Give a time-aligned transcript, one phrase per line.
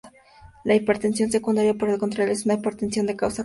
[0.63, 3.39] La hipertensión secundaria, por el contrario, es una hipertensión de causa conocida.